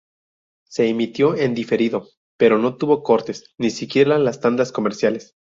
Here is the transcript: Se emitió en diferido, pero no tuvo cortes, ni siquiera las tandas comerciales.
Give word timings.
Se 0.65 0.87
emitió 0.87 1.35
en 1.35 1.53
diferido, 1.53 2.07
pero 2.35 2.57
no 2.57 2.75
tuvo 2.75 3.03
cortes, 3.03 3.53
ni 3.59 3.69
siquiera 3.69 4.17
las 4.17 4.39
tandas 4.41 4.71
comerciales. 4.71 5.35